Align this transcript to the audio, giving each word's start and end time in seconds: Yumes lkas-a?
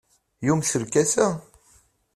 Yumes 0.45 0.71
lkas-a? 0.81 1.27